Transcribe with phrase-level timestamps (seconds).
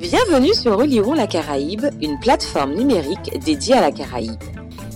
[0.00, 4.40] Bienvenue sur Relirons la Caraïbe, une plateforme numérique dédiée à la Caraïbe.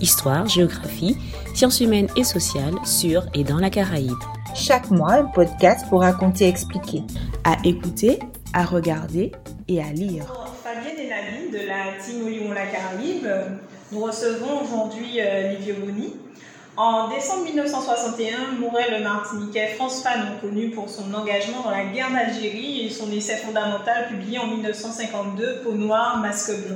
[0.01, 1.15] Histoire, géographie,
[1.53, 4.17] sciences humaines et sociales sur et dans la Caraïbe.
[4.55, 7.03] Chaque mois, un podcast pour raconter et expliquer.
[7.43, 8.17] À écouter,
[8.53, 9.31] à regarder
[9.67, 10.25] et à lire.
[10.63, 13.27] Fabienne et Nadine de la team Relirons la Caraïbe,
[13.91, 16.15] nous recevons aujourd'hui euh, Livio Boni.
[16.77, 22.11] En décembre 1961, mourait le Martiniquais France Fanon, connu pour son engagement dans la guerre
[22.11, 26.75] d'Algérie et son essai fondamental publié en 1952, Peau noire, masque blanc.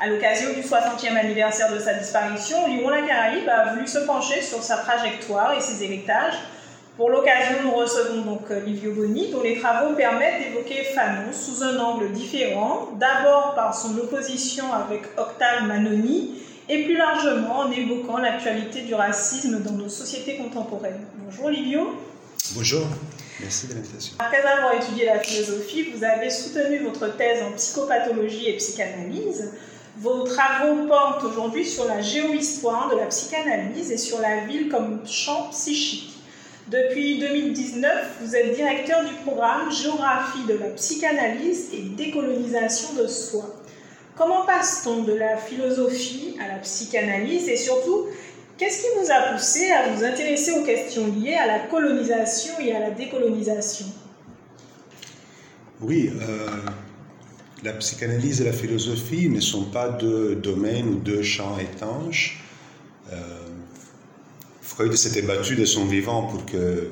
[0.00, 4.42] À l'occasion du 60e anniversaire de sa disparition, Lyon la Caraïbe a voulu se pencher
[4.42, 6.40] sur sa trajectoire et ses héritages.
[6.96, 11.78] Pour l'occasion, nous recevons donc Livio Boni, dont les travaux permettent d'évoquer Fanon sous un
[11.78, 16.42] angle différent, d'abord par son opposition avec Octave Manoni,
[16.72, 21.04] et plus largement en évoquant l'actualité du racisme dans nos sociétés contemporaines.
[21.18, 21.94] Bonjour Livio.
[22.54, 22.86] Bonjour,
[23.40, 24.14] merci de l'invitation.
[24.18, 29.52] Après avoir étudié la philosophie, vous avez soutenu votre thèse en psychopathologie et psychanalyse.
[29.98, 35.06] Vos travaux portent aujourd'hui sur la géohistoire de la psychanalyse et sur la ville comme
[35.06, 36.08] champ psychique.
[36.68, 37.92] Depuis 2019,
[38.22, 43.61] vous êtes directeur du programme Géographie de la psychanalyse et décolonisation de soi.
[44.16, 48.06] Comment passe-t-on de la philosophie à la psychanalyse et surtout,
[48.58, 52.72] qu'est-ce qui vous a poussé à vous intéresser aux questions liées à la colonisation et
[52.72, 53.86] à la décolonisation?
[55.80, 56.46] Oui, euh,
[57.64, 62.44] la psychanalyse et la philosophie ne sont pas deux domaines ou deux champs étanches.
[63.12, 63.16] Euh,
[64.60, 66.90] Freud s'était battu de son vivant pour que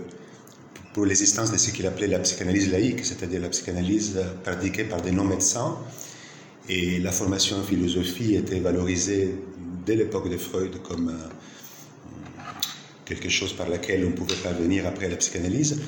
[0.92, 5.12] pour l'existence de ce qu'il appelait la psychanalyse laïque, c'est-à-dire la psychanalyse pratiquée par des
[5.12, 5.78] non-médecins,
[6.68, 9.34] et la formation en philosophie était valorisée
[9.84, 12.42] dès l'époque de Freud comme euh,
[13.04, 15.80] quelque chose par laquelle on pouvait parvenir après la psychanalyse.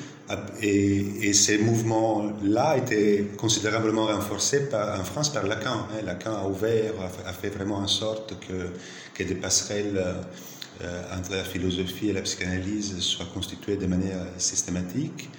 [0.61, 5.87] Et, ces mouvements-là étaient considérablement renforcés en France par Lacan.
[5.91, 6.01] Hein.
[6.05, 6.93] Lacan a ouvert,
[7.25, 8.69] a fait vraiment en sorte que,
[9.13, 10.01] que des passerelles
[10.81, 15.29] euh, entre la philosophie et la psychanalyse soient constituées de manière systématique.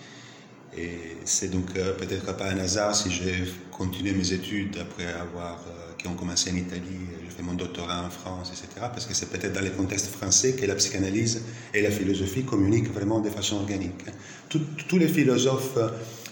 [0.77, 5.61] Et c'est donc euh, peut-être pas un hasard si j'ai continué mes études après avoir,
[5.69, 8.87] euh, qui ont commencé en Italie, j'ai fait mon doctorat en France, etc.
[8.93, 11.43] Parce que c'est peut-être dans le contexte français que la psychanalyse
[11.73, 14.05] et la philosophie communiquent vraiment de façon organique.
[14.09, 14.59] Hein.
[14.89, 15.79] tous les philosophes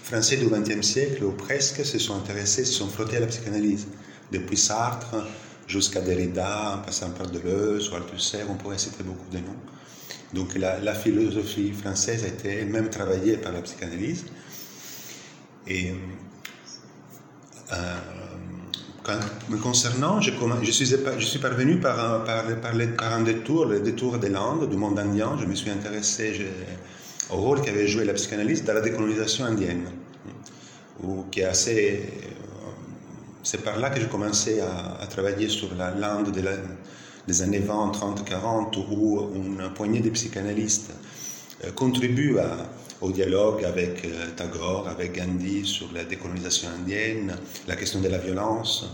[0.03, 3.87] français du XXe siècle, ou presque, se sont intéressés, se sont frottés à la psychanalyse.
[4.31, 5.17] Depuis Sartre
[5.67, 9.57] jusqu'à Derrida, en passant par Deleuze ou Althusser, on pourrait citer beaucoup de noms.
[10.33, 14.25] Donc la, philosophie française a été elle-même travaillée par la psychanalyse.
[15.67, 15.93] Et
[17.73, 17.77] euh,
[19.51, 20.31] me concernant, je,
[20.71, 25.37] suis, parvenu par un, détour, le détour des Landes, du monde indien.
[25.41, 26.47] Je me suis intéressé
[27.31, 29.85] au rôle qu'avait joué la psychanalyse dans la décolonisation indienne,
[31.03, 32.09] ou qui est assez
[33.43, 36.53] c'est par là que j'ai commencé à, travailler sur la langue de la,
[37.27, 40.93] des années 20, 30, 40, où une poignée de psychanalystes
[41.65, 42.37] euh, contribuent
[43.01, 48.19] au dialogue avec euh, Tagore, avec Gandhi sur la décolonisation indienne, la question de la
[48.19, 48.87] violence,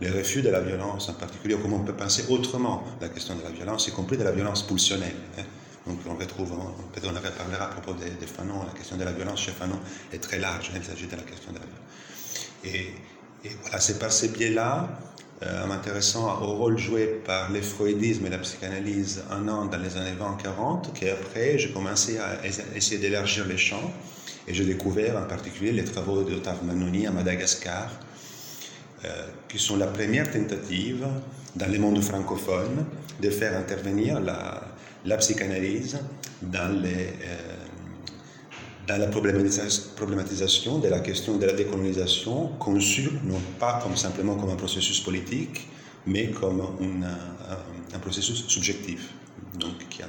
[0.00, 3.42] le refus de la violence en particulier, comment on peut penser autrement la question de
[3.42, 5.16] la violence, y compris de la violence pulsionnelle.
[5.38, 5.42] Hein.
[5.86, 6.50] Donc on retrouve,
[6.92, 9.78] peut-être on en reparlera à propos de, Fanon, la question de la violence chez Fanon
[10.12, 10.78] est très large, hein.
[10.78, 12.50] il s'agit de la question de la violence.
[12.64, 14.88] Et, et voilà, c'est par ces biais-là
[15.42, 19.96] en m'intéressant au rôle joué par les freudisme et la psychanalyse en Inde dans les
[19.96, 22.38] années 20-40 qu'après j'ai commencé à
[22.74, 23.92] essayer d'élargir les champs
[24.48, 27.90] et j'ai découvert en particulier les travaux d'Otav Manoni à Madagascar
[29.04, 29.08] euh,
[29.48, 31.06] qui sont la première tentative
[31.54, 32.86] dans le monde francophone
[33.20, 34.62] de faire intervenir la,
[35.04, 35.98] la psychanalyse
[36.40, 37.55] dans les, euh,
[38.86, 44.50] dans la problématisation de la question de la décolonisation, conçue non pas comme simplement comme
[44.50, 45.68] un processus politique,
[46.06, 49.12] mais comme un, un, processus subjectif.
[49.58, 50.06] Donc, qui a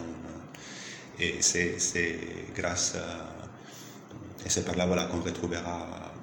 [1.20, 2.20] et c'est,
[2.56, 6.14] grâce à, et c'est par là voilà, qu'on retrouvera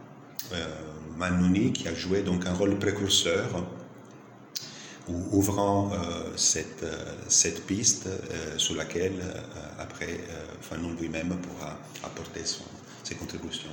[0.53, 3.65] euh, qui a joué donc un rôle précurseur
[5.09, 5.97] ouvrant euh,
[6.37, 6.95] cette, euh,
[7.29, 9.21] cette piste euh, sur laquelle
[9.79, 10.19] après
[10.63, 12.65] Fanon lui-même pourra apporter son,
[13.03, 13.71] ses contributions.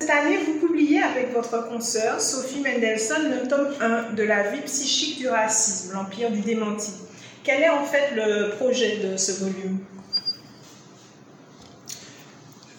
[0.00, 4.60] Cette année, vous publiez avec votre consoeur Sophie Mendelssohn le tome 1 de la vie
[4.62, 6.90] psychique du racisme, l'empire du démenti.
[7.44, 9.78] Quel est en fait le projet de ce volume?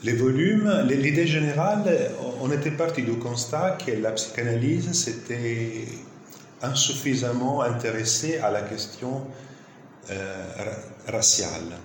[0.04, 2.12] Les volumes, l'idée générale,
[2.42, 5.86] on était parti du constat que la psychanalyse, c'était
[6.63, 9.27] insuffisamment intéressé à la question
[10.10, 10.45] euh,
[11.07, 11.77] raciale.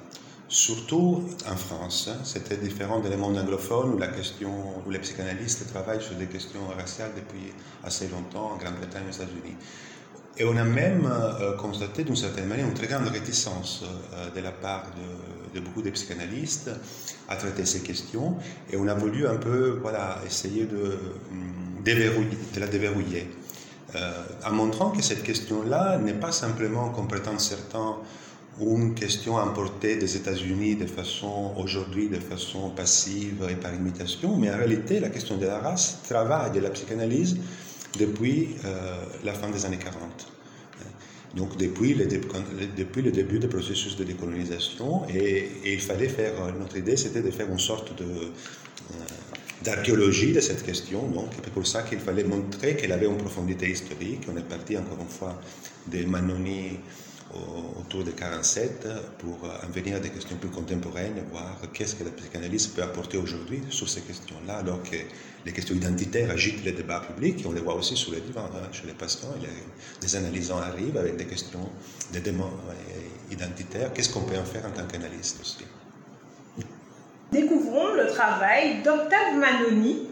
[0.48, 2.08] surtout en France.
[2.10, 2.20] Hein.
[2.24, 4.50] C'était différent de les mondes anglophones où, la question,
[4.86, 7.52] où les psychanalystes travaillent sur des questions raciales depuis
[7.84, 9.56] assez longtemps en Grande-Bretagne et aux États-Unis.
[10.38, 13.84] Et on a même euh, constaté d'une certaine manière une très grande réticence
[14.14, 14.86] euh, de la part
[15.54, 16.70] de, beaucoup de psychanalystes
[17.28, 18.36] à traiter ces questions.
[18.70, 20.98] Et on a voulu un peu voilà, essayer de,
[21.30, 21.82] hum,
[22.56, 23.28] la déverrouiller.
[23.94, 27.96] Euh, en montrant que cette question-là n'est pas simplement, comme prétendent certains,
[28.60, 34.50] une question importée des États-Unis de façon aujourd'hui de façon passive et par imitation, mais
[34.50, 37.36] en réalité la question de la race travaille de la psychanalyse
[37.98, 40.32] depuis euh, la fin des années 40.
[41.34, 46.76] Donc depuis le, depuis le début du processus de décolonisation, et, il fallait faire, notre
[46.76, 49.04] idée c'était de faire une sorte de, euh,
[49.62, 51.08] d'archéologie de cette question.
[51.08, 54.22] Donc c'est pour ça qu'il fallait montrer qu'elle avait une profondité historique.
[54.32, 55.40] On est parti encore une fois
[55.86, 56.78] des Manoni
[57.78, 58.86] autour de 47
[59.18, 63.18] pour en venir à des questions plus contemporaines, voir qu'est-ce que la psychanalyse peut apporter
[63.18, 64.96] aujourd'hui sur ces questions-là, alors que
[65.44, 68.48] les questions identitaires agitent les débats publics, et on les voit aussi sur les divans,
[68.54, 69.34] hein, chez les patients,
[70.00, 71.68] des analysants arrivent avec des questions,
[72.12, 75.64] des demandes euh, identitaires, qu'est-ce qu'on peut en faire en tant qu'analyste aussi?
[77.32, 80.08] Découvrons le travail d'Octave Manoni,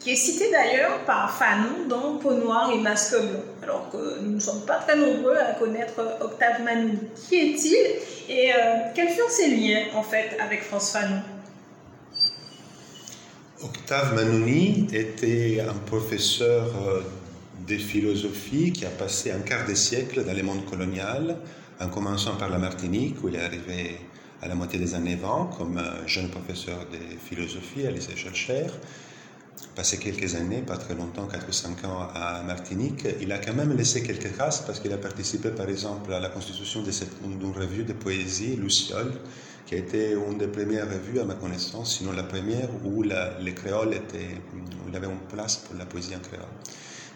[0.00, 4.32] qui est cité d'ailleurs par Fanon dans Peau noire et masque blanc, alors que nous
[4.32, 6.98] ne sommes pas très nombreux à connaître Octave Manoni.
[7.28, 8.56] Qui est-il et euh,
[8.94, 11.22] quels furent ses liens en fait avec France Fanon?
[13.62, 17.00] Octave Manoni était un professeur euh,
[17.66, 21.38] de philosophie qui a passé un quart de siècle dans le monde colonial,
[21.80, 24.00] en commençant par la Martinique, où il est arrivé
[24.44, 28.66] à la moitié des années 20 comme jeune professeur de philosophie à lycée Schellcher
[29.74, 33.54] passé quelques années, pas très longtemps, 4 ou 5 ans à Martinique, il a quand
[33.54, 37.84] même laissé quelques traces parce qu'il a participé par exemple à la constitution d'une revue
[37.84, 39.12] de poésie, Luciole,
[39.66, 43.54] qui a été une des premières revues à ma connaissance, sinon la première où les
[43.54, 46.46] créoles étaient, où il avait une place pour la poésie en créole.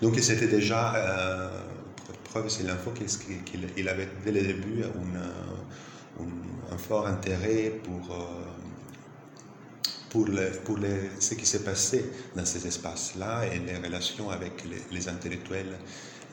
[0.02, 1.48] Donc c'était déjà, euh,
[2.24, 4.82] preuve c'est l'info qu'il avait dès le début
[6.70, 8.14] un fort intérêt pour...
[8.14, 8.24] Euh,
[10.10, 10.26] pour,
[10.64, 10.78] pour
[11.20, 15.76] ce qui s'est passé dans ces espaces-là et les relations avec les, intellectuels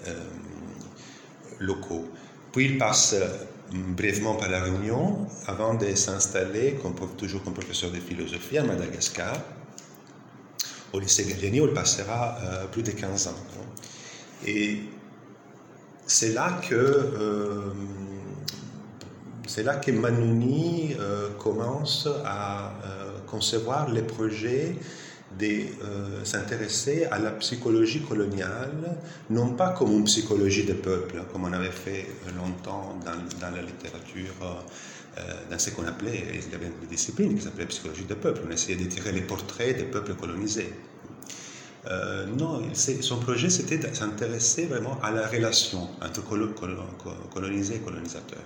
[0.08, 0.18] euh,
[1.60, 2.06] locaux.
[2.54, 3.28] Puis il passe euh,
[3.74, 6.78] brièvement par la Réunion avant de s'installer
[7.18, 9.36] toujours comme professeur de philosophie à Madagascar.
[10.94, 12.38] Au lycée Gallieni, où il passera
[12.72, 13.36] plus de 15 ans.
[14.48, 14.84] Et
[16.08, 17.74] c'est là que
[19.48, 20.96] c'est là que Manoni
[21.40, 22.74] commence à
[23.28, 24.76] concevoir les projets
[25.40, 28.98] de euh, s'intéresser à la psychologie coloniale,
[29.30, 32.08] non pas comme une psychologie des peuples, comme on avait fait
[32.38, 34.34] longtemps dans, la littérature,
[35.18, 38.42] euh, dans ce qu'on appelait, il y avait une discipline qui s'appelait psychologie des peuples,
[38.48, 40.74] on essayait de tirer les portraits des peuples colonisés.
[41.88, 46.24] Euh, non, son projet c'était de s'intéresser vraiment à la relation entre
[47.32, 48.40] colonisés et colonisateurs.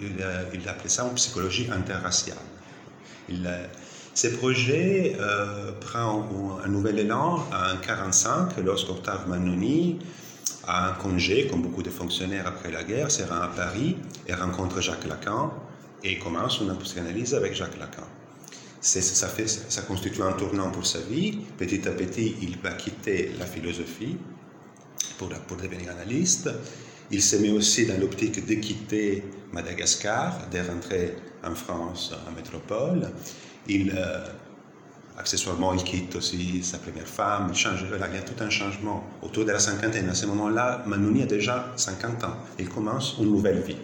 [0.00, 0.24] Il,
[0.54, 2.38] il appelait ça une psychologie interraciale.
[3.28, 3.48] Il,
[4.18, 6.24] ces projets euh, prennent
[6.64, 10.00] un nouvel élan en 1945 lorsqu'Octave Manoni
[10.66, 13.96] a un congé, comme beaucoup de fonctionnaires après la guerre, se rend à Paris
[14.26, 15.52] et rencontre Jacques Lacan
[16.02, 18.08] et commence une psychanalyse avec Jacques Lacan.
[18.80, 21.38] Ça, constitue un tournant pour sa vie.
[21.56, 24.16] Petit à petit, il va quitter la philosophie
[25.16, 26.50] pour, pour devenir analyste.
[27.12, 33.10] Il se met aussi dans l'optique de quitter Madagascar, de rentrer en France, en métropole.
[33.66, 34.24] Il, euh,
[35.18, 39.04] accessoirement, il quitte aussi sa première femme, il, change, il y a tout un changement
[39.22, 40.08] autour de la cinquantaine.
[40.08, 42.36] À ce moment-là, Manouni a déjà 50 ans.
[42.58, 43.76] Il commence une nouvelle vie.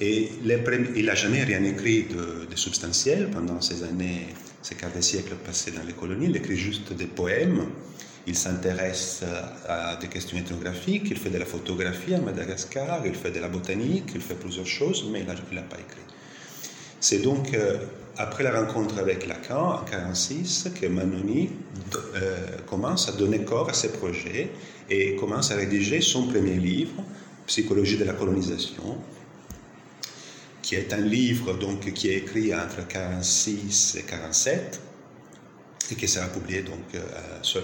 [0.00, 4.28] Et il n'a jamais rien écrit de, de, substantiel pendant ces années,
[4.62, 6.26] ces quarts de siècle passés dans les colonies.
[6.28, 7.66] Il écrit juste des poèmes.
[8.26, 9.24] Il s'intéresse
[9.68, 13.48] à des questions ethnographiques, il fait de la photographie à Madagascar, il fait de la
[13.48, 16.02] botanique, il fait plusieurs choses, mais il n'a pas écrit.
[17.00, 17.78] C'est donc euh,
[18.16, 21.50] après la rencontre avec Lacan en 1946 que Manoni
[22.14, 22.36] euh,
[22.68, 24.50] commence à donner corps à ses projets
[24.88, 27.02] et commence à rédiger son premier livre,
[27.46, 28.98] Psychologie de la colonisation,
[30.62, 34.80] qui est un livre donc, qui est écrit entre 1946 et 1947
[35.90, 37.00] et qui sera publié donc, euh,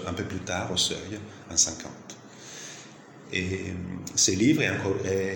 [0.07, 1.19] un peu plus tard au Seuil,
[1.51, 1.91] en 50.
[3.31, 3.57] Et euh,
[4.15, 4.61] ce livre
[5.05, 5.35] euh,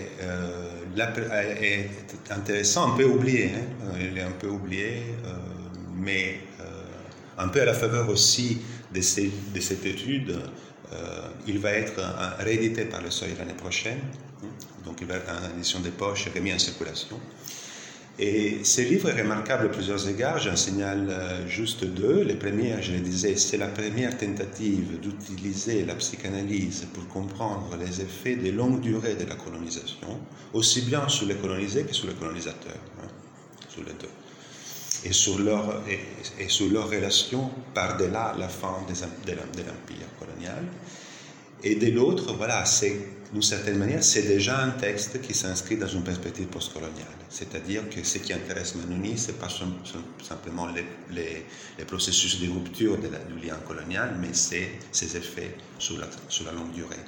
[1.61, 1.89] est
[2.31, 3.51] intéressant, un peu oublié.
[3.55, 3.97] Hein.
[3.99, 5.03] Il est un peu oublié,
[5.95, 6.39] mais
[7.37, 8.59] un peu à la faveur aussi
[8.93, 10.39] de, de cette étude.
[11.47, 12.01] il va être
[12.39, 13.99] réédité par le Seuil l'année prochaine.
[14.85, 17.19] Donc il va être en édition de poche et remis en circulation.
[18.19, 22.21] Et ce livre est remarquable à plusieurs égards, j'en signale euh, juste deux.
[22.21, 28.01] Les premières, je le disais, c'est la première tentative d'utiliser la psychanalyse pour comprendre les
[28.01, 30.19] effets de longue durée de la colonisation,
[30.53, 33.07] aussi bien sur les colonisés que sur les colonisateurs, hein,
[33.67, 34.09] sur les deux.
[35.05, 40.63] Et sur leur, et, sur leur relation par-delà la fin de l'Empire colonial.
[41.63, 42.95] Et de l'autre, voilà, c'est
[43.33, 47.07] d'une certaine manière, c'est déjà un texte qui s'inscrit dans une perspective postcoloniale.
[47.29, 49.49] C'est-à-dire que ce qui intéresse Manoni, ce n'est pas
[50.21, 51.45] simplement les,
[51.87, 56.71] processus de rupture du lien colonial, mais c'est ses effets sur la, sur la longue
[56.73, 57.03] durée,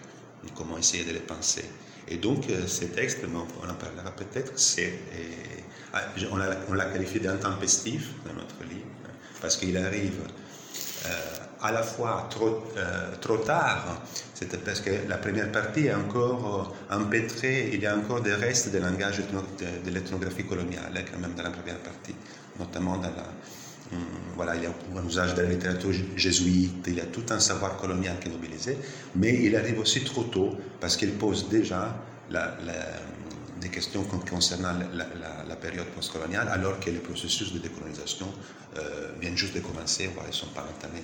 [0.56, 1.66] comment essayer de les penser.
[2.08, 4.94] Et donc, euh, ces textes, on en parlera peut-être, c'est,
[5.94, 6.02] ah,
[6.32, 8.86] on l'a qualifié d'intempestif dans notre livre,
[9.42, 10.22] parce qu'il arrive
[11.06, 11.10] euh,
[11.66, 14.02] à la fois trop, euh, trop tard,
[14.34, 18.34] c'est parce que la première partie est encore euh, empêtrée, il y a encore des
[18.36, 22.16] restes des langages de, l'ethnographie coloniale, quand même dans la première partie,
[22.60, 23.28] notamment dans la,
[23.94, 24.00] hum,
[24.36, 27.40] voilà, il y a un usage de la littérature jésuite, il y a tout un
[27.40, 28.78] savoir colonial qui est mobilisé,
[29.16, 31.96] mais il arrive aussi trop tôt parce qu'il pose déjà
[33.62, 38.28] des questions concernant la, période postcoloniale, alors que les processus de décolonisation
[38.78, 41.04] euh, viennent juste de commencer, voire ils ne sont pas entamés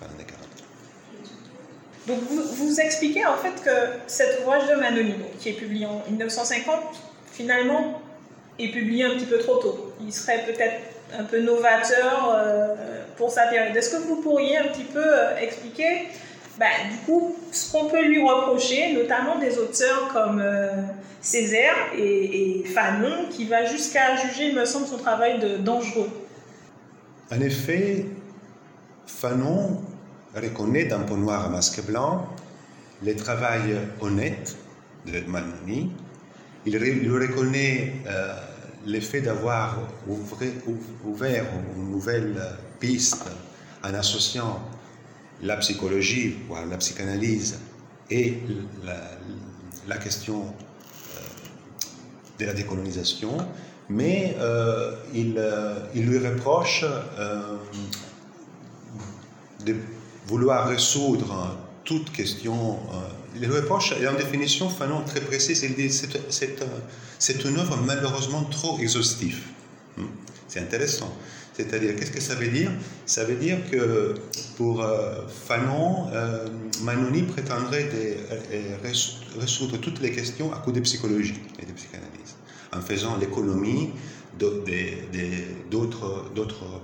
[0.00, 0.38] 40.
[2.06, 6.02] Donc vous, vous, expliquez en fait que cet ouvrage de Manoni, qui est publié en
[6.08, 6.78] 1950,
[7.32, 8.00] finalement
[8.58, 9.92] est publié un petit peu trop tôt.
[10.00, 10.80] Il serait peut-être
[11.18, 12.74] un peu novateur euh,
[13.16, 13.76] pour sa période.
[13.76, 16.08] Est-ce que vous pourriez un petit peu euh, expliquer
[16.58, 20.40] bah, du coup ce qu'on peut lui reprocher, notamment des auteurs comme
[21.24, 26.10] Césaire et, Fanon, qui va jusqu'à juger, il me semble, son travail dangereux?
[27.32, 28.04] En effet,
[29.06, 29.82] Fanon
[30.34, 32.26] reconnaît dans Peau noir à masque blanc
[33.02, 34.56] le travail honnête
[35.06, 35.90] de Manoni.
[36.66, 36.78] Il,
[37.12, 38.34] reconnaît euh,
[38.86, 39.78] le fait d'avoir
[41.04, 41.44] ouvert
[41.76, 42.40] une nouvelle
[42.80, 43.26] piste
[43.82, 44.62] en associant
[45.42, 47.58] la psychologie, voire la psychanalyse,
[48.10, 48.38] et
[49.86, 51.20] la, question euh,
[52.38, 53.36] de la décolonisation,
[53.90, 55.42] mais euh, il,
[55.94, 56.84] il, lui reproche
[59.64, 59.76] de
[60.26, 62.78] vouloir résoudre toute question.
[62.92, 68.44] Euh, les reproches, et en définition, Fanon très précise, il dit c'est une œuvre malheureusement
[68.44, 69.40] trop exhaustive.
[70.54, 71.12] C'est intéressant.
[71.52, 72.70] C'est-à-dire, qu'est-ce que ça veut dire?
[73.06, 74.14] Ça veut dire que
[74.56, 76.46] pour euh, Fanon, euh,
[76.82, 82.36] Manoni prétendrait de, résoudre toutes les questions à coup de psychologie et de psychanalyse,
[82.72, 83.90] en faisant l'économie
[84.38, 86.30] d'autres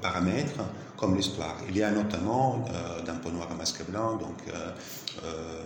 [0.02, 0.64] paramètres
[0.96, 1.56] comme l'histoire.
[1.68, 4.72] Il y a notamment euh, dans Peau noir à masque blanc donc, euh,
[5.24, 5.62] euh,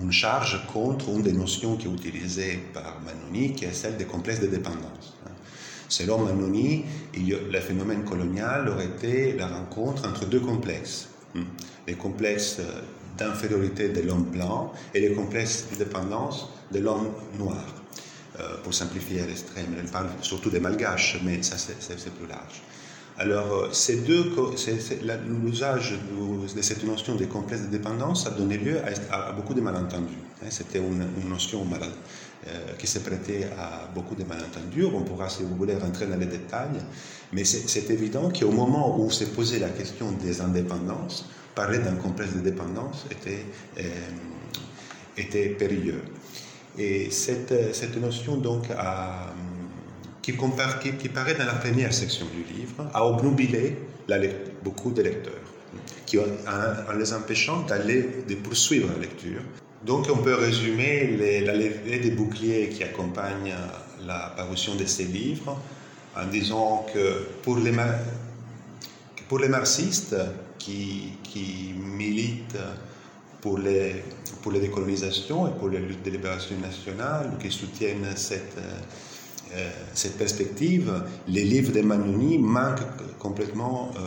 [0.00, 4.06] une charge contre une des notions qui est utilisée par Manoni, qui est celle des
[4.06, 5.19] complexes de dépendance.
[5.90, 11.08] Selon Manoni, le phénomène colonial aurait été la rencontre entre deux complexes.
[11.34, 11.42] Hmm.
[11.86, 12.60] Les complexes
[13.18, 17.62] d'infériorité de l'homme blanc et les complexes de dépendance de l'homme noir.
[18.64, 22.62] pour simplifier à l'extrême, elle parle surtout des malgaches, mais ça c'est plus large.
[23.20, 24.32] Alors, euh, ces deux,
[25.44, 25.98] l'usage
[26.56, 28.78] de cette notion des complexes de dépendance a donné lieu
[29.12, 30.16] à, beaucoup de malentendus.
[30.42, 30.46] Hein.
[30.50, 34.84] C'était une, notion euh, qui s'est prêtée à beaucoup de malentendus.
[34.84, 36.80] On pourra, si vous voulez, rentrer dans les détails.
[37.32, 42.34] Mais c'est évident qu'au moment où s'est posée la question des indépendances, parler d'un complexe
[42.34, 43.44] de dépendance était,
[43.78, 43.82] euh,
[45.16, 46.02] était périlleux.
[46.78, 48.68] Et cette, cette notion, donc,
[50.22, 53.76] qui, qui, paraît dans la première section du livre, a obnubilé
[54.62, 55.32] beaucoup de lecteurs,
[56.06, 59.42] qui, en, les empêchant d'aller, de poursuivre la lecture.
[59.84, 63.54] Donc on peut résumer la levée des boucliers qui accompagne
[64.04, 65.58] la parution de ces livres
[66.16, 70.16] en disant que pour les, les marxistes
[70.58, 72.58] qui, militent
[73.40, 74.02] pour les,
[74.42, 78.58] pour les décolonisations et pour les luttes de libération nationale, qui soutiennent cette,
[79.54, 84.00] euh, cette perspective, les livres de Manoni manquent complètement, euh,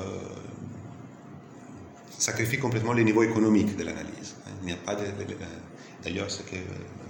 [2.17, 4.35] sacrifient complètement le niveau économique de l'analyse.
[4.63, 4.95] Il n'y a pas
[6.03, 6.55] D'ailleurs, ce que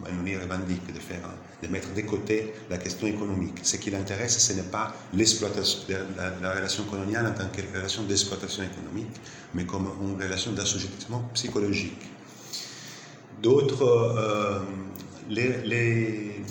[0.04, 1.22] Manoni revendique, de, faire,
[1.62, 3.60] de mettre de côté la question économique.
[3.64, 5.80] Ce qui l'intéresse, ce n'est pas l'exploitation,
[6.18, 9.16] la, relation coloniale en tant que relation d'exploitation économique,
[9.54, 12.02] mais comme une relation d'assujettissement psychologique.
[13.42, 14.60] D'autres, euh,
[15.30, 16.44] les,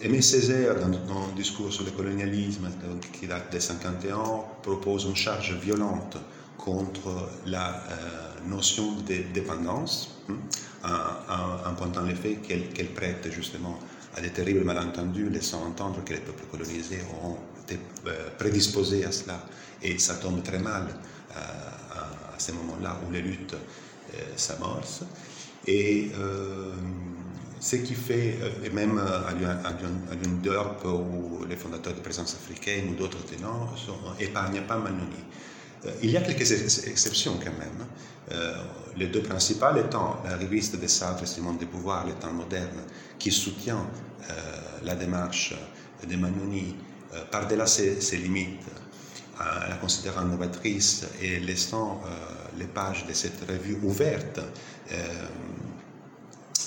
[0.00, 2.68] Aimé Césaire, dans, le discours sur le colonialisme,
[3.12, 4.18] qui date de 51,
[4.62, 6.16] propose une charge violente
[6.64, 10.36] contre la euh, notion de dépendance, hein,
[11.66, 13.78] en, pointant le fait qu'elle prête justement
[14.16, 17.80] à des terribles malentendus, laissant entendre que les peuples colonisés ont été
[18.38, 19.44] prédisposés à cela.
[19.82, 20.86] Et ça tombe très mal
[21.34, 23.56] à, ces moments-là où les luttes
[24.36, 25.04] s'amorcent.
[25.66, 26.10] Et
[27.60, 29.32] ce qui fait, et même à
[30.14, 33.70] l'UNDERP, où les fondateurs de présence africaine ou d'autres tenants
[34.18, 35.24] n'épargnent pas Manoni.
[36.02, 36.50] Il y a quelques
[36.86, 37.86] exceptions quand même.
[38.30, 38.54] Euh,
[38.96, 42.82] les deux principales étant la revue de Sartre, Simone de Beauvoir, Le temps moderne,
[43.18, 43.84] qui soutient
[44.30, 44.34] euh,
[44.84, 45.54] la démarche
[46.08, 46.76] de Manoni
[47.14, 48.60] euh, par-delà ses, limites,
[49.40, 52.02] en la considérant novatrice et laissant
[52.58, 54.40] les pages de cette revue ouvertes,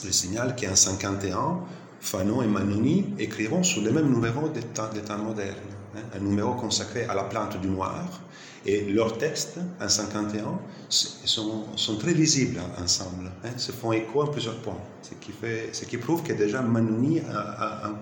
[0.04, 1.60] le signal qu'en 51,
[2.02, 6.20] Fanon et Manoni écriront sur le même numéro des temps, des temps modernes, hein, un
[6.20, 8.22] numéro consacré à la plante du noir,
[8.66, 10.60] et leurs textes, en 51,
[10.90, 15.86] sont, très lisibles ensemble, hein, se font écho à plusieurs points, ce qui, fait, ce
[15.86, 17.22] qui prouve que déjà Manoni,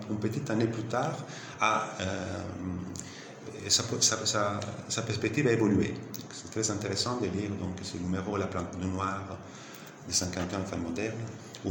[0.09, 1.17] une petite année plus tard,
[1.59, 2.05] a, euh,
[3.67, 5.93] sa, perspective a évolué.
[6.31, 9.37] C'est très intéressant de lire donc, ce numéro La plante du noir
[10.07, 11.15] de 51 femmes modernes,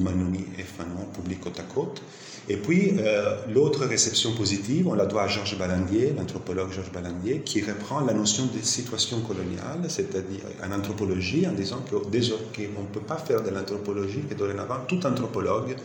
[0.01, 2.03] Manoni et Fanon publient côte à côte.
[2.49, 7.41] Et puis, euh, l'autre réception positive, on la doit à Georges Balandier, l'anthropologue Georges Balandier,
[7.41, 13.01] qui reprend la notion de situation coloniale, c'est-à-dire en anthropologie, en disant qu'on ne peut
[13.01, 15.77] pas faire de l'anthropologie, que dorénavant, tout anthropologue,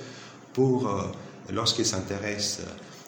[0.58, 1.04] euh,
[1.54, 2.62] lorsqu'il s'intéresse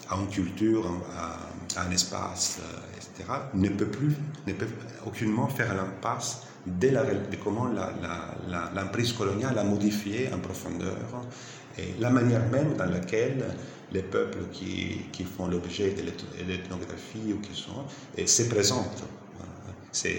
[0.09, 0.85] à une culture,
[1.17, 4.15] à, un espace, euh, etc., ne peut plus,
[4.47, 4.67] ne peut
[5.05, 7.69] aucunement faire l'impasse de, de comment
[8.75, 10.97] l'emprise coloniale a modifié en profondeur
[11.99, 13.45] la manière même dans laquelle
[13.91, 16.03] les peuples qui, qui font l'objet de
[16.47, 17.83] l'ethnographie ou qui sont,
[18.25, 19.03] se présentent,
[19.91, 20.09] se,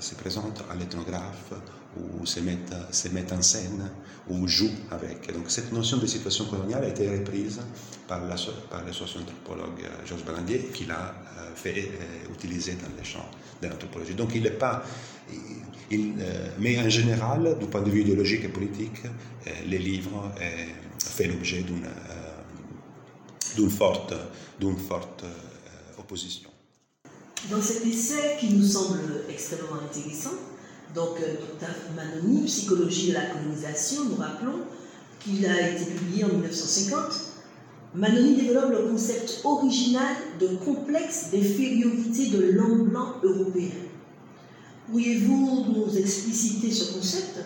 [0.00, 1.52] se présentent à l'ethnographe
[1.96, 3.90] ou se mettent, se mettent en scène
[4.28, 5.32] ou jouent avec.
[5.32, 7.60] donc cette notion de situation coloniale a été reprise
[8.06, 8.36] par, la,
[8.70, 13.28] par le socio-anthropologue euh, Georges Balandier qui l'a euh, fait euh, utiliser dans les champs
[13.62, 14.14] de l'anthropologie.
[14.14, 14.82] Donc il n'est pas...
[15.90, 16.14] Il,
[16.58, 19.02] mais en général, du point de vue idéologique et politique,
[19.66, 20.32] les livres
[20.98, 21.64] fait l'objet
[23.56, 24.14] d'une forte,
[24.88, 25.24] forte
[25.96, 26.50] opposition.
[27.50, 30.32] Dans cet essai qui nous semble extrêmement intéressant,
[30.96, 34.60] donc, euh, Dr Manoni, Psychologie de la colonisation, nous rappelons
[35.20, 36.98] qu'il a été publié en 1950.
[37.94, 43.74] Manoni développe le concept original de complexe d'infériorité de l'homme européen.
[44.88, 47.44] Pourriez-vous nous expliciter ce concept?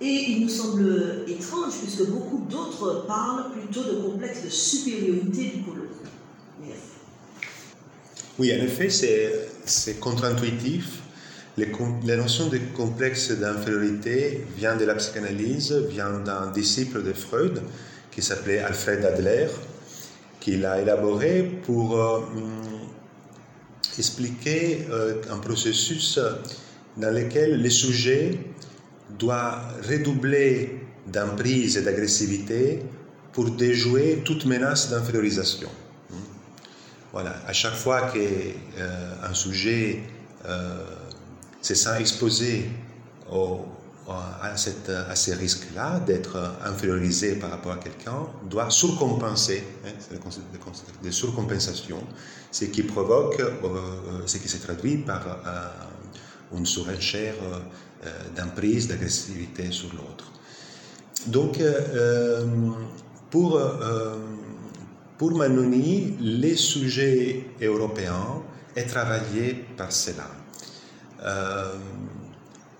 [0.00, 5.62] Et il nous semble étrange puisque beaucoup d'autres parlent plutôt de complexe de supériorité du
[5.62, 5.84] colon.
[8.40, 11.00] Oui, en effet, c'est contre-intuitif
[11.58, 17.60] la notion de complexe d'infériorité vient de la psychanalyse, vient d'un disciple de Freud
[18.10, 19.48] qui s'appelait Alfred Adler,
[20.40, 22.20] qui l'a élaboré pour euh,
[23.98, 26.18] expliquer euh, un processus
[26.96, 28.38] dans lequel le sujet
[29.18, 32.80] doit redoubler d'emprise et d'agressivité
[33.34, 35.68] pour déjouer toute menace d'infériorisation.
[37.12, 38.20] Voilà, à chaque fois qu'un
[38.78, 40.02] euh, sujet
[41.60, 42.70] c'est ça, exposé
[44.08, 44.56] à,
[45.14, 52.02] ces risques-là d'être infériorisé par rapport à quelqu'un, doit surcompenser, hein, c'est des surcompensations,
[52.50, 59.70] ce qui provoque, euh, ce qui se traduit par euh, une surenchère euh, d'emprise, d'agressivité
[59.70, 60.32] sur l'autre.
[61.26, 61.60] Donc,
[63.30, 63.60] pour,
[65.20, 68.42] pour Manoni, les sujets européens
[68.74, 70.30] est travaillé par cela.
[71.22, 71.74] Euh,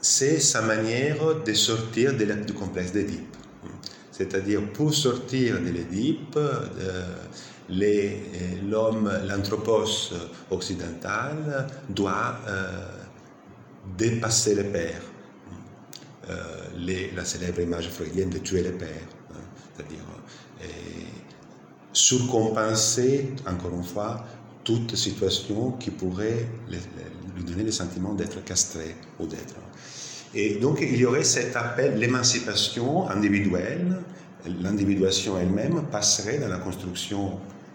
[0.01, 3.37] c'est sa manière de sortir du complexe d'Édipe.
[4.11, 7.05] C'est-à-dire, pour sortir de l'Édipe, euh,
[8.71, 10.15] l'homme, l'anthropos
[10.51, 12.87] occidental doit euh,
[13.99, 15.03] dépasser les pères.
[17.17, 19.11] la célèbre image freudienne de tuer les pères.
[19.31, 19.45] Hein,
[19.77, 20.07] c'est-à-dire
[21.93, 24.25] surcompenser, encore une fois,
[24.65, 26.47] toute situation qui pourrait
[27.37, 29.57] lui donner le sentiment d'être castré ou d'être.
[30.35, 33.97] Et donc il y aurait cet appel, l'émancipation individuelle,
[34.63, 37.33] l'individuation elle-même passerait dans la construction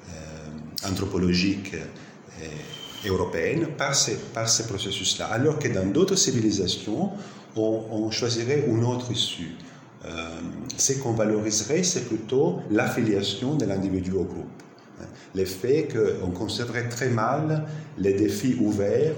[0.10, 7.12] euh, anthropologique euh, européenne par ces, par ces processus-là, alors que dans d'autres civilisations,
[7.58, 9.56] on, choisirait une autre issue.
[10.06, 10.10] Euh,
[10.78, 14.64] ce qu'on valoriserait, c'est plutôt l'affiliation de l'individu au groupe
[15.36, 17.66] le fait qu'on conserverait très mal
[17.98, 19.16] les défis ouverts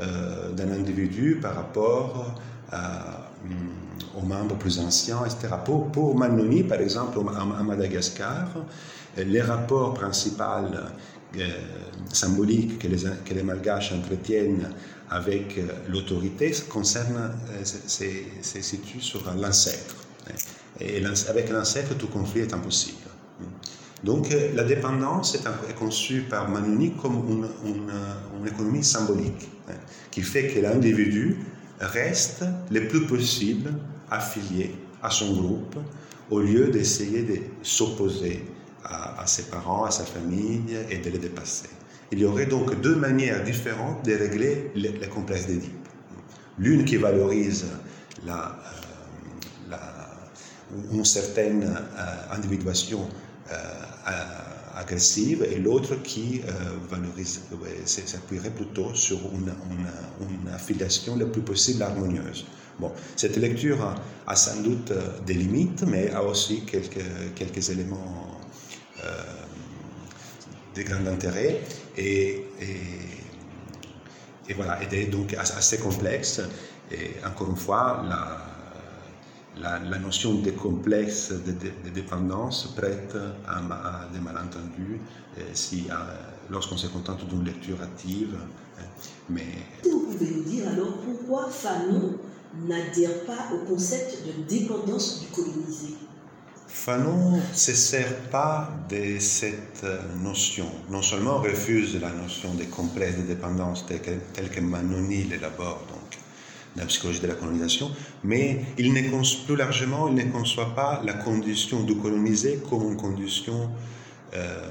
[0.00, 2.34] euh, d'un individu par rapport
[4.14, 5.54] aux membres plus anciens, etc.
[5.64, 8.48] Pour, pour Manoni, par exemple, à, Madagascar,
[9.16, 10.42] les rapports principaux
[11.36, 11.48] euh,
[12.12, 14.68] symboliques que les, que les malgaches entretiennent
[15.08, 15.58] avec
[15.88, 17.30] l'autorité concerne,
[17.62, 20.05] se situe sur l'ancêtre.
[20.80, 22.98] Et avec l'ancêtre, tout conflit est impossible.
[24.04, 27.22] Donc la dépendance est, conçue par Manoni comme
[27.64, 29.74] une, économie symbolique, hein,
[30.10, 31.38] qui fait que l'individu
[31.80, 33.72] reste le plus possible
[34.10, 35.76] affilié à son groupe
[36.30, 38.44] au lieu d'essayer de s'opposer
[38.84, 41.68] à, ses parents, à sa famille et de les dépasser.
[42.12, 45.72] Il y aurait donc deux manières différentes de régler les, les complexes d'Édipe.
[46.58, 47.66] L'une qui valorise
[48.24, 48.85] la, euh, la,
[50.92, 53.08] une certaine euh, individuation
[53.50, 53.54] euh,
[54.74, 56.42] agressive et l'autre qui
[56.90, 57.40] valorise,
[57.86, 59.54] s'appuierait plutôt sur une,
[60.20, 62.44] une, affiliation le plus possible harmonieuse.
[62.78, 63.78] Bon, cette lecture
[64.26, 64.92] a, sans doute
[65.24, 68.36] des limites, mais a aussi quelques, quelques éléments
[69.04, 69.22] euh,
[70.74, 71.60] de grand intérêt
[71.96, 72.44] et,
[74.48, 76.42] et, voilà, et donc assez complexe.
[76.92, 78.45] Et encore une fois, la,
[79.60, 83.16] la, notion de complexe de, dépendance prête
[83.46, 85.00] à, des malentendus
[85.52, 85.88] si,
[86.50, 88.36] lorsqu'on se contente d'une lecture active.
[88.36, 88.82] Hein.
[89.28, 89.46] Mais...
[89.84, 92.18] Vous pouvez nous dire alors pourquoi Fanon
[92.66, 95.94] n'adhère pas au concept de dépendance du colonisé?
[96.68, 100.66] Fanon ne se sert pas de cette euh, notion.
[100.90, 105.84] Non seulement refuse la notion de complexe de dépendance telle que, telle que Manoni l'élabore
[105.88, 106.18] donc,
[106.76, 107.90] la psychologie de la colonisation,
[108.24, 112.96] mais il ne plus largement, il ne conçoit pas la condition du colonisé comme une
[112.96, 113.70] condition
[114.34, 114.70] euh,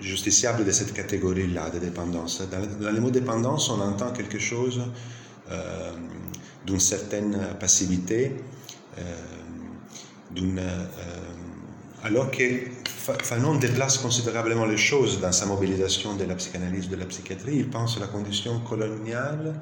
[0.00, 2.42] justiciable de cette catégorie-là de dépendance.
[2.50, 4.80] Dans, dans, le mot dépendance, on entend quelque chose
[5.50, 5.92] euh,
[6.66, 8.36] d'une certaine passivité.
[8.98, 9.02] Euh,
[10.36, 10.86] euh,
[12.04, 12.44] alors que
[13.22, 17.56] Fanon déplace considérablement les choses dans sa mobilisation de la psychanalyse, de la psychiatrie.
[17.56, 19.54] Il pense à la condition coloniale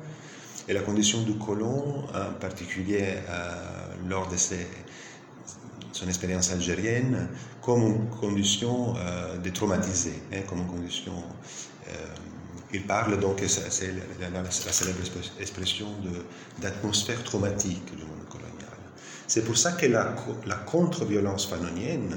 [0.68, 3.50] et la condition du colon, en particulier euh,
[4.08, 4.36] lors de
[5.92, 7.28] son expérience algérienne,
[7.62, 11.14] comme une condition euh, de traumatisé, hein, comme condition.
[12.72, 14.98] il parle donc, c'est la, la, célèbre
[15.40, 15.86] expression
[16.60, 18.56] d'atmosphère traumatique du monde colonial.
[19.26, 20.14] C'est pour ça que la,
[20.66, 22.16] contre-violence fanonienne,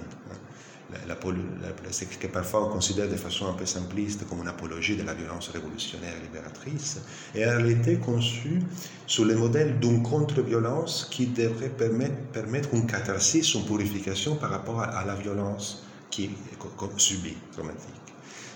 [0.94, 5.04] hein, ce que parfois on considère de façon un peu simpliste comme une apologie de
[5.04, 7.00] la violence révolutionnaire et libératrice,
[7.36, 8.60] est en réalité conçue
[9.08, 15.06] sous le modèle d'une contre-violence qui devrait permettre, une catharsis, une purification par rapport à,
[15.06, 16.30] la violence qui est
[16.98, 17.94] subie, traumatique.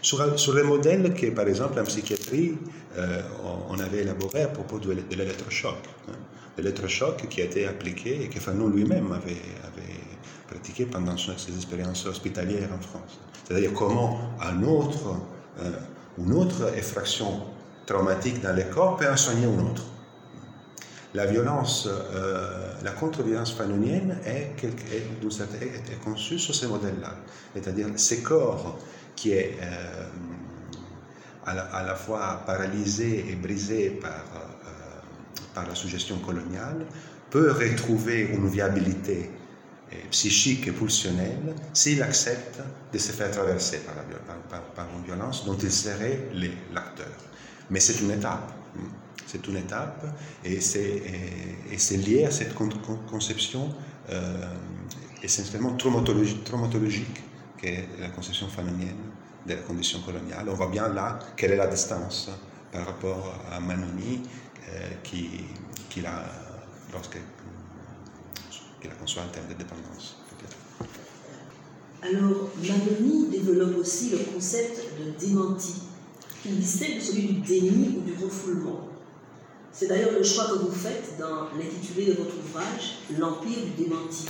[0.02, 2.58] Sur, sur, le modèle que, par exemple, en psychiatrie,
[2.98, 3.22] euh,
[3.70, 5.78] on, avait élaboré à propos de, l'électrochoc.
[6.10, 6.14] Hein
[6.58, 10.00] l'électrochoc qui a été appliqué et que Fanon lui-même avait, avait,
[10.54, 13.20] pratiqué pendant ses expériences hospitalières en France.
[13.44, 15.16] C'est-à-dire comment un autre,
[15.60, 15.72] euh,
[16.18, 17.42] une autre effraction
[17.86, 19.84] traumatique dans le corps peut en soigner une autre.
[21.14, 24.56] La violence, euh, la contre-violence fanonienne est,
[26.04, 27.16] conçue sur ce modèle-là.
[27.54, 28.80] C'est-à-dire ces corps
[29.16, 30.06] qui est euh,
[31.46, 34.24] à, la, fois paralysé et brisé par
[35.54, 36.86] par la suggestion coloniale
[37.30, 39.30] peut retrouver une viabilité
[40.12, 42.60] psychique et pulsionnelle s'il accepte
[42.92, 43.82] de se faire traverser
[44.76, 46.30] par, une violence dont il serait
[46.74, 47.08] l'acteur.
[47.70, 48.52] Mais c'est une étape.
[49.26, 50.06] C'est une étape
[50.44, 53.74] et c'est lié à cette conception
[54.10, 54.46] euh,
[55.24, 57.24] essentiellement traumatologique, traumatologique
[57.58, 58.98] qu'est la conception fanonienne
[59.48, 60.48] de la condition coloniale.
[60.50, 62.30] On voit bien là quelle est la distance
[62.72, 64.22] par rapport à Manoni
[64.70, 66.26] euh, qu'il a
[68.84, 70.18] lorsqu'il a conçu en termes de dépendance.
[72.02, 75.76] Alors, Manoni développe aussi le concept de démenti,
[76.42, 78.88] qui distingue celui du déni ou du refoulement.
[79.72, 84.26] C'est d'ailleurs le choix que vous faites dans l'intitulé de votre ouvrage, L'Empire du démenti.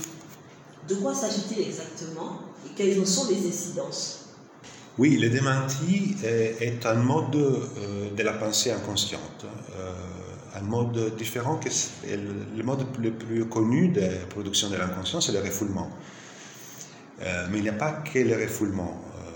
[0.88, 4.20] De quoi s'agit-il exactement et quelles en sont les incidences?
[4.96, 9.44] Oui, le démenti est un mode euh, de la pensée inconsciente.
[10.56, 11.68] Un mode différent que
[12.06, 15.90] le mode le plus connu de production de l'inconscient, c'est le refoulement.
[17.22, 19.00] Euh, mais il n'y a pas que le refoulement.
[19.18, 19.30] Euh,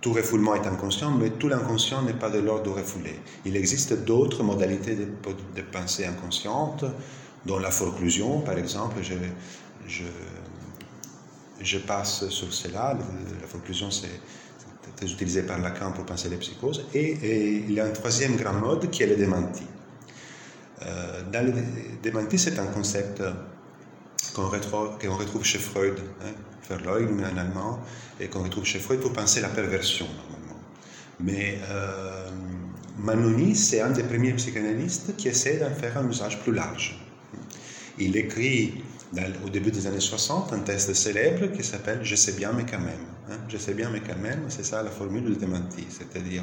[0.00, 3.18] tout refoulement est inconscient, mais tout l'inconscient n'est pas de l'ordre de refouler.
[3.44, 6.84] Il existe d'autres modalités de, pensée inconsciente,
[7.46, 8.96] dont la forclusion, par exemple.
[11.60, 12.96] Je passe sur cela.
[13.40, 14.20] La forclusion, c'est
[14.94, 16.86] très utilisé par Lacan pour penser les psychoses.
[16.94, 19.64] Et, il y a un troisième grand mode qui est le démenti.
[20.82, 21.52] Euh, dans le
[22.02, 23.22] démenti, c'est un concept
[24.34, 25.98] qu'on retrouve, chez Freud.
[26.22, 26.32] Hein.
[26.68, 27.80] Verleumdung en allemand,
[28.20, 30.60] et qu'on retrouve chez Freud pour penser la perversion, normalement.
[31.20, 32.28] Mais euh,
[32.98, 36.98] Manoni, c'est un des premiers psychanalystes qui essaie d'en faire un usage plus large.
[37.98, 38.84] Il écrit
[39.44, 42.80] au début des années 60 un texte célèbre qui s'appelle Je sais bien, mais quand
[42.80, 43.06] même.
[43.30, 43.36] Hein.
[43.48, 45.86] Je sais bien, mais quand même, c'est ça la formule du démenti.
[45.88, 46.42] C'est-à-dire,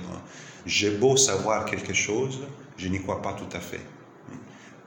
[0.65, 2.39] j'ai beau savoir quelque chose,
[2.77, 3.81] je n'y crois pas tout à fait.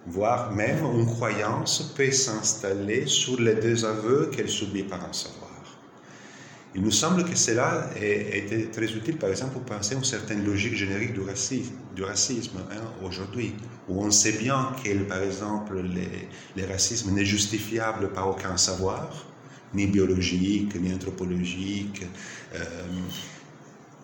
[0.07, 5.46] Voire même une croyance peut s'installer sur les deux aveux qu'elle subit par un savoir.
[6.77, 10.05] Il nous semble que cela a été très utile, par exemple, pour penser à une
[10.05, 13.55] certaine logique générique du racisme, racisme hein, aujourd'hui,
[13.89, 15.83] où on sait bien que, par exemple,
[16.55, 19.25] les racismes n'est justifiable par aucun savoir,
[19.73, 22.05] ni biologique, ni anthropologique,
[22.55, 22.59] euh,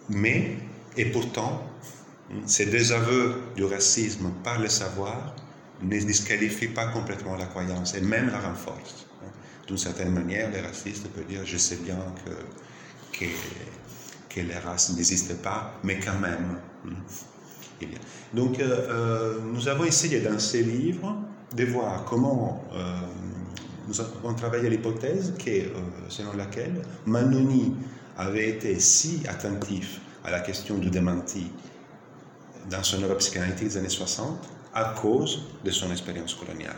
[0.09, 0.57] mais,
[0.97, 1.71] et pourtant,
[2.47, 5.37] ces deux aveux du racisme par le savoir
[5.83, 9.12] ne disqualifient pas complètement la croyance et même la renforcent.
[9.67, 13.25] D'une certaine manière, les racistes peuvent dire je sais bien que,
[14.29, 16.59] que, les races n'existent pas, mais quand même.
[16.85, 17.87] Hmm,
[18.35, 21.17] Donc, euh, euh, nous avons essayé dans ces livres
[21.55, 22.99] de voir comment euh,
[23.87, 25.51] nous avons travaillé l'hypothèse que,
[26.09, 27.75] selon laquelle Manoni
[28.17, 31.51] avait été si attentif à la question du démenti
[32.71, 36.77] dans son Europe psychanalytique des années 60 à cause de son expérience coloniale.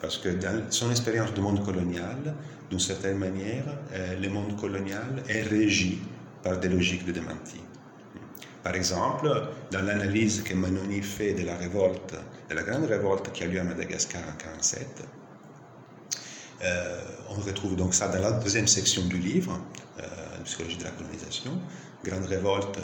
[0.00, 2.34] Parce que dans son expérience du monde colonial,
[2.70, 5.98] d'une certaine manière, euh, le monde colonial est régi
[6.42, 7.60] par des logiques de démenti.
[8.62, 9.30] Par exemple,
[9.70, 12.14] dans l'analyse que Manoni fait de la révolte,
[12.48, 14.86] de la grande révolte qui a lieu à Madagascar en 1947,
[16.62, 19.58] euh, on retrouve donc ça dans la deuxième section du livre,
[19.98, 20.04] euh,
[20.44, 21.52] Psychologie de la colonisation,
[22.04, 22.78] Grande révolte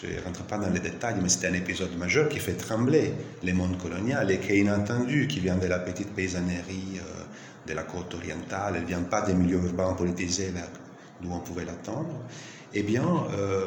[0.00, 3.12] je ne rentre pas dans les détails, mais c'est un épisode majeur qui fait trembler
[3.44, 7.22] le monde colonial et qui est inattendu, qui vient de la petite paysannerie euh,
[7.66, 10.52] de la côte orientale, elle ne vient pas des milieux urbains politisés
[11.20, 12.20] d'où on pouvait l'attendre.
[12.74, 13.04] Eh bien,
[13.36, 13.66] euh,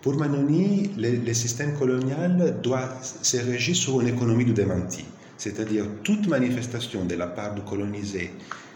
[0.00, 5.04] pour Manoni, le, système colonial doit se régir sur une économie du démenti,
[5.36, 8.32] c'est-à-dire toute manifestation de la part du colonisé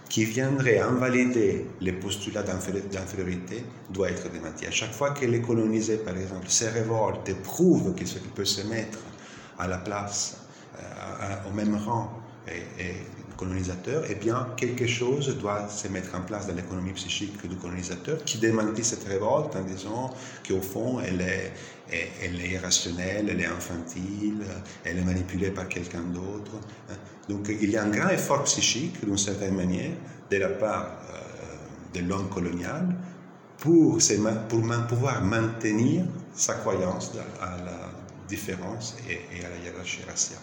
[0.09, 4.66] qui viendrait invalider les postulats d'infériorité doit être démenti.
[4.66, 8.66] À chaque fois que les colonisés, par exemple, se révoltent et prouvent qu'ils peuvent se
[8.66, 8.99] mettre
[9.59, 10.38] à la place,
[10.79, 12.11] euh, au même rang
[12.47, 12.94] et,
[13.37, 18.25] colonisateur, eh bien, quelque chose doit se mettre en place dans l'économie psychique du colonisateur
[18.25, 20.11] qui démentit cette révolte en disant
[20.47, 21.53] qu'au fond, elle est,
[22.21, 24.44] elle est irrationnelle, elle est infantile,
[24.85, 26.51] elle est manipulée par quelqu'un d'autre.
[27.29, 29.93] Donc il y a un grand effort psychique, d'une certaine manière,
[30.31, 32.97] de la part euh, de l'homme colonial
[33.59, 33.99] pour,
[34.49, 37.91] pour pouvoir maintenir sa croyance à la
[38.29, 40.38] différence et, à la hiérarchie raciale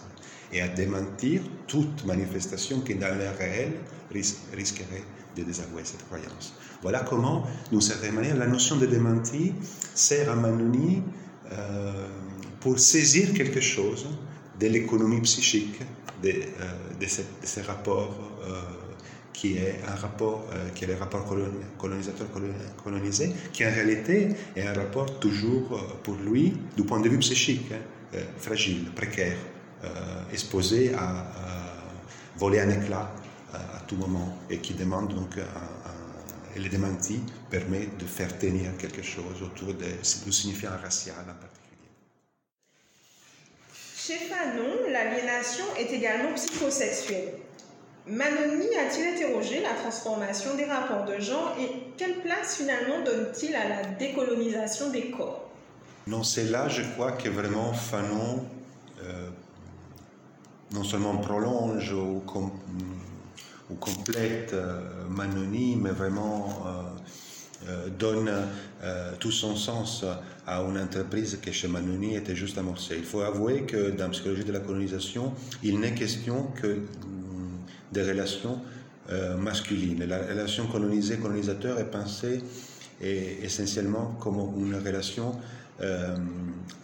[0.52, 3.72] et à démentir toute manifestation qui, dans le réel,
[4.12, 5.04] risquerait
[5.36, 6.54] de désavouer cette croyance.
[6.82, 9.52] Voilà comment, d'une certaine manière, la notion de démenti
[9.94, 11.02] sert à Manoni
[11.52, 12.06] euh,
[12.60, 14.06] pour saisir quelque chose
[14.60, 15.80] de l'économie psychique
[16.22, 17.06] de, euh,
[17.42, 18.60] ces rapports euh,
[19.32, 21.26] qui est un rapport qui est le rapport
[21.76, 22.26] colonisateur
[22.82, 27.70] colonisé qui en réalité est un rapport toujours pour lui du point de vue psychique
[27.70, 29.36] hein, fragile précaire
[30.32, 31.26] exposé à,
[32.38, 33.12] voler un éclat
[33.52, 35.38] à tout moment et qui demande donc
[36.56, 39.84] et le démenti permet de faire tenir quelque chose autour de,
[40.24, 41.55] du signifiant racial en particulier.
[44.06, 47.32] Chez Fanon, l'aliénation est également psychosexuelle.
[48.06, 53.68] Manoni a-t-il interrogé la transformation des rapports de genre et quelle place finalement donne-t-il à
[53.68, 55.50] la décolonisation des corps?
[56.06, 58.46] Non, c'est là, je crois, que vraiment Fanon
[59.02, 59.28] euh,
[60.72, 62.22] non seulement prolonge ou,
[63.80, 66.82] complète euh, Manoni, mais vraiment euh,
[67.98, 68.30] donne
[69.18, 70.04] tout son sens
[70.46, 72.96] à une entreprise que chez Manoni était juste amorcée.
[72.98, 76.82] Il faut avouer que dans la psychologie de la colonisation, il n'est question que mm,
[77.92, 78.60] des relations
[79.38, 80.04] masculines.
[80.04, 82.42] La relation colonisée-colonisateur est pensée
[83.00, 85.36] essentiellement comme une relation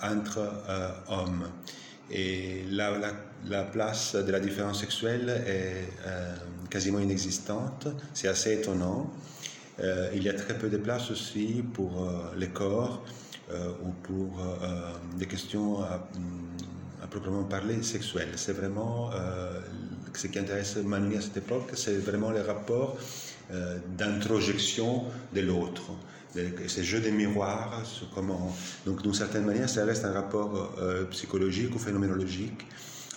[0.01, 0.39] entre
[1.09, 1.49] hommes.
[2.13, 2.93] Et la,
[3.49, 6.35] la, place de la différence sexuelle est euh,
[6.69, 7.89] quasiment inexistante.
[8.13, 9.11] C'est assez étonnant.
[9.81, 13.03] Euh, il y a très peu de place aussi pour euh, les corps
[13.85, 14.41] ou pour
[15.19, 16.09] des questions à,
[17.11, 18.31] proprement parler sexuelles.
[18.37, 19.11] C'est vraiment
[20.15, 22.97] ce qui intéresse Manoury à cette époque, c'est vraiment les rapports
[23.99, 25.05] d'introjection
[25.35, 25.93] de l'autre
[26.69, 27.83] ces jeux de miroirs,
[28.15, 28.55] comment...
[28.87, 32.67] donc d'une certaine manière, ça reste un rapport euh, psychologique ou phénoménologique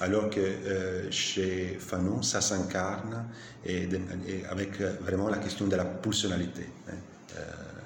[0.01, 3.25] alors que euh, chez Fanon, ça s'incarne
[3.65, 3.87] et,
[4.49, 6.67] avec euh, vraiment la question de la pulsionalité.
[6.89, 6.93] Hein.
[7.37, 7.41] Euh,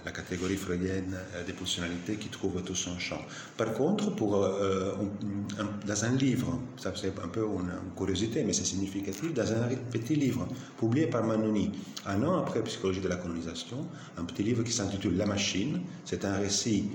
[0.05, 1.13] la catégorie freudienne
[1.45, 3.21] des pulsionalités qui trouve tout son champ.
[3.57, 9.33] Par contre, pour, dans un livre, ça c'est un peu une, curiosité, mais c'est significatif,
[9.33, 10.47] dans un petit livre
[10.79, 11.73] publié par Manoni,
[12.05, 13.85] un an après Psychologie de la colonisation,
[14.17, 16.89] un petit livre qui s'intitule La machine, c'est un récit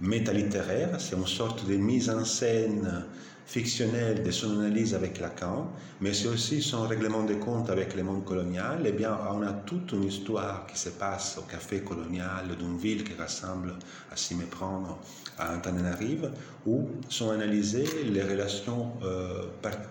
[0.00, 3.04] métalittéraire, c'est une sorte de mise en scène
[3.50, 8.04] fictionnelle de son analyse avec Lacan, mais c'est aussi son règlement de compte avec le
[8.04, 12.56] monde colonial, eh bien, on a toute une histoire qui se passe au café colonial
[12.56, 13.74] d'une ville qui rassemble
[14.12, 14.98] à s'y méprendre
[15.36, 16.30] à Antananarive,
[16.64, 19.46] où sont analysées les relations euh,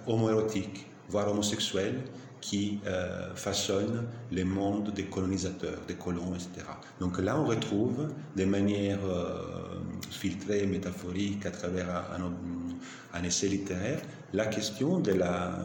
[0.07, 1.99] homoérotiques, voire homosexuelles,
[2.41, 6.65] qui euh, façonnent le monde des colonisateurs, des colons, etc.
[6.99, 12.05] Donc là, on retrouve de manière euh, filtrée, métaphorique, à travers
[13.13, 14.01] un essai littéraire,
[14.33, 15.59] la question de la,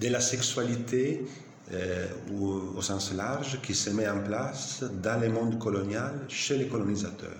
[0.00, 1.24] de la sexualité
[1.72, 6.66] euh, au, sens large qui se met en place dans le monde colonial chez les
[6.66, 7.30] colonisateurs,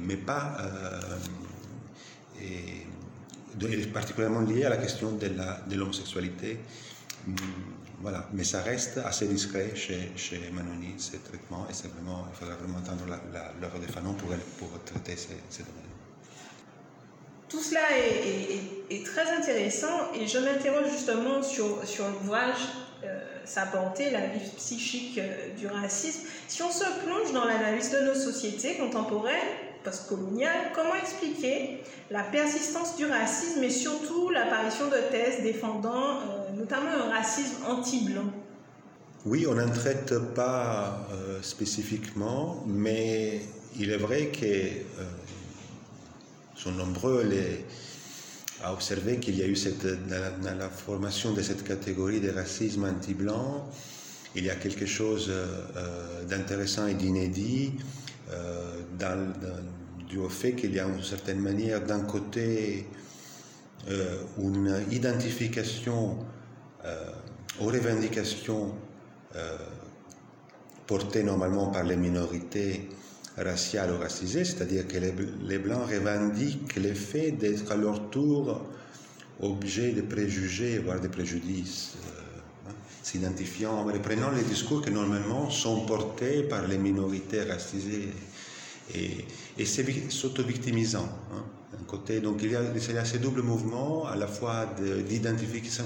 [0.00, 1.00] mais pas euh,
[3.60, 6.58] et, particulièrement lié à la question de l'homosexualité.
[7.26, 7.34] Mm,
[8.00, 12.56] voilà, mais ça reste assez discret chez, chez Manoni, ces traitements, et c'est il faudra
[12.56, 13.04] vraiment entendre
[13.60, 15.92] l'œuvre de Fanon pour, pour traiter ces, ces domaines.
[17.52, 17.80] Tout cela
[18.90, 22.56] est, très intéressant et je m'interroge justement sur, sur l'ouvrage
[23.04, 26.22] euh, Sa portée, la vie psychique euh, du racisme.
[26.48, 29.36] Si on se plonge dans l'analyse de nos sociétés contemporaines,
[29.82, 36.90] postcoloniales, comment expliquer la persistance du racisme et surtout l'apparition de thèses défendant euh, notamment
[36.90, 38.30] un racisme anti-blanc?
[39.24, 41.06] Oui, on n'en traite pas
[41.42, 43.42] spécifiquement, mais
[43.78, 44.82] il est vrai que
[46.56, 47.24] sont nombreux
[48.62, 52.84] à observer qu'il y a eu cette, dans, la, formation de cette catégorie de racisme
[52.84, 53.68] anti-blanc,
[54.36, 57.72] il y a quelque chose euh, d'intéressant et d'inédit
[58.32, 58.82] euh,
[60.16, 62.86] au fait qu'il y a une certaine manière d'un côté
[63.88, 66.18] euh, une identification
[67.60, 68.74] aux revendications
[70.86, 72.88] portées normalement par les minorités
[73.36, 78.66] raciale ou racisée, c'est-à-dire que les, Blancs revendiquent le fait d'être à leur tour
[79.40, 81.94] objet de préjugés, voire de préjudices,
[83.02, 88.08] s'identifiant, reprenant les discours qui normalement sont portés par les minorités racisées
[88.94, 89.26] et,
[89.58, 91.08] et s'auto-victimisant.
[91.32, 91.42] Hein,
[91.86, 94.66] côté, donc il y, a, il y, a, ces doubles mouvements, à la fois
[95.08, 95.84] d'identification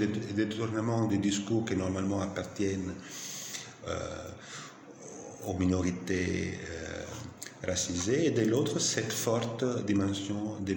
[0.00, 2.94] et de détournement des discours qui normalement appartiennent
[3.88, 3.98] euh,
[5.46, 7.04] aux minorités euh,
[7.66, 10.74] racisées, et de l'autre, cette forte dimension de,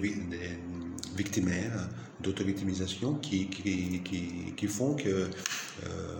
[1.16, 1.88] victimaire,
[2.22, 4.02] d'auto-victimisation qui, qui,
[4.56, 5.28] qui, font que, euh,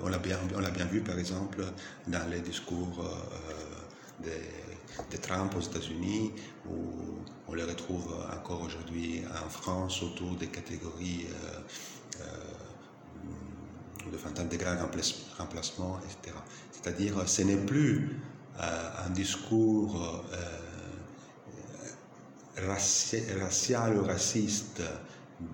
[0.02, 0.38] on l'a bien,
[0.74, 1.64] bien vu par exemple
[2.08, 6.32] dans les discours euh, de, de, Trump aux États-Unis,
[6.68, 11.26] où on les retrouve encore aujourd'hui en France autour des catégories
[14.10, 14.76] de fantômes de grand
[15.38, 16.36] remplacement, etc.
[16.72, 18.20] C'est-à-dire, ce n'est plus
[18.58, 20.36] euh, un discours euh,
[22.66, 24.82] racial ou raciste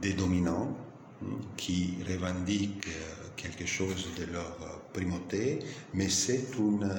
[0.00, 0.76] des dominants
[1.22, 4.56] hein, qui revendiquent euh, quelque chose de leur
[4.92, 5.58] primauté,
[5.92, 6.90] mais c'est une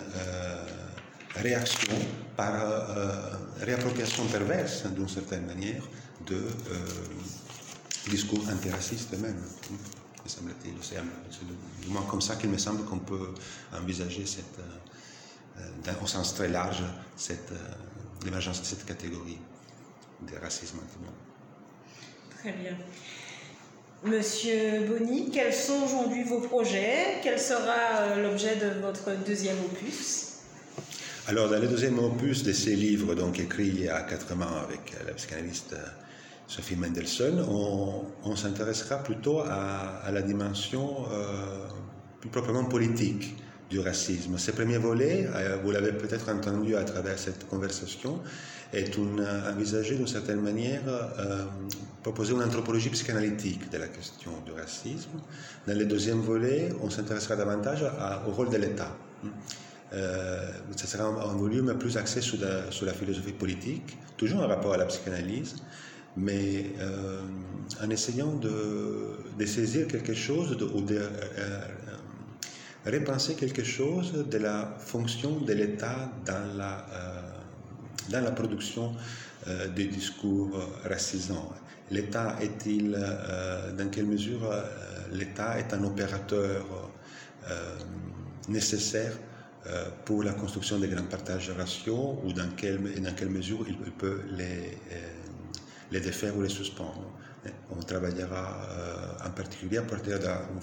[1.36, 1.94] réaction
[2.36, 2.96] par
[3.60, 5.82] réappropriation perverse, d'une certaine manière,
[6.28, 6.44] de
[8.10, 9.36] discours antiracistes même,
[9.72, 9.76] hein,
[10.24, 10.74] me semble-t-il.
[10.82, 10.98] C'est
[11.86, 13.34] du moins comme ça qu'il me semble qu'on peut
[13.74, 14.60] envisager cette,
[15.60, 17.36] euh, au sens très large euh,
[18.26, 19.40] l'émergence de cette catégorie
[20.22, 20.80] de racisme
[22.40, 22.78] Très bien.
[24.04, 27.20] Monsieur Bonny, quels sont aujourd'hui vos projets?
[27.24, 30.42] Quel sera euh, l'objet de votre deuxième opus?
[31.28, 34.64] Alors, dans le deuxième opus de ces livres, donc écrits il y a quatre ans
[34.64, 35.76] avec la psychanalyste
[36.48, 41.06] Sophie Mendelssohn, on, s'intéressera plutôt à, la dimension
[42.22, 43.36] plus proprement politique
[43.70, 44.38] du racisme.
[44.38, 48.22] Ce premier volet, euh, vous l'avez peut-être entendu à travers cette conversation,
[48.74, 51.46] est euh, envisagé d'une certaine manière euh,
[52.04, 55.20] proposer une anthropologie psychanalytique de la question du racisme.
[55.68, 57.84] Dans le deuxième volet, on s'intéressera davantage
[58.28, 58.96] au rôle de l'État.
[59.94, 64.78] Euh, ce sera un, volume plus axé sur la, philosophie politique, toujours en rapport à
[64.78, 65.56] la psychanalyse,
[66.16, 66.72] mais
[67.82, 71.02] en essayant de, saisir quelque chose de, ou de
[72.92, 77.22] repenser quelque chose de la fonction de l'État dans la, euh,
[78.10, 78.94] dans la production
[79.76, 81.50] des discours racisants.
[81.92, 82.92] L'État est-il,
[83.78, 84.52] dans quelle mesure
[85.12, 86.66] l'État est un opérateur
[88.50, 89.14] nécessaire
[90.06, 94.22] pour la construction des grands partages raciaux ou dans quelle, dans quelle mesure il peut
[94.32, 94.78] les,
[95.92, 97.06] les défaire ou les suspendre?
[97.70, 100.20] On travaillera euh, en particulier à partir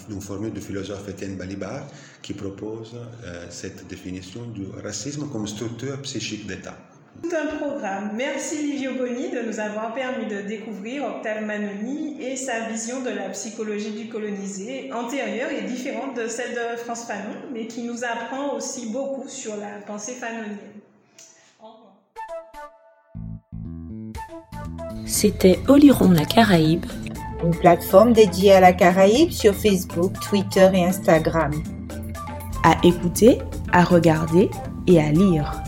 [0.09, 1.87] d'une formule du philosophe Étienne Balibar
[2.23, 6.77] qui propose euh, cette définition du racisme comme structure psychique d'État.
[7.23, 8.11] Tout un programme.
[8.15, 13.11] Merci Livio Boni de nous avoir permis de découvrir Octave Manoni et sa vision de
[13.11, 18.05] la psychologie du colonisé, antérieure et différente de celle de France Fanon, mais qui nous
[18.05, 20.59] apprend aussi beaucoup sur la pensée fanonienne.
[25.07, 26.87] C'était Oliron la Caraïbe,
[27.43, 31.53] une plateforme dédiée à la Caraïbe sur Facebook, Twitter et Instagram.
[32.63, 33.39] À écouter,
[33.73, 34.51] à regarder
[34.87, 35.64] et à lire.